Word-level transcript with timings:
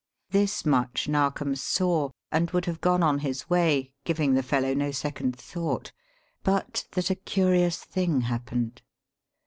This 0.31 0.65
much 0.65 1.07
Narkom 1.07 1.55
saw 1.55 2.09
and 2.31 2.49
would 2.49 2.65
have 2.65 2.81
gone 2.81 3.03
on 3.03 3.19
his 3.19 3.51
way, 3.51 3.91
giving 4.03 4.33
the 4.33 4.41
fellow 4.41 4.73
no 4.73 4.89
second 4.89 5.35
thought, 5.35 5.91
but 6.41 6.85
that 6.93 7.11
a 7.11 7.15
curious 7.15 7.83
thing 7.85 8.21
happened. 8.21 8.81